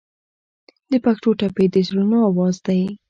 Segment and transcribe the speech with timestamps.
[0.91, 2.81] د پښتو ټپې د زړونو اواز دی.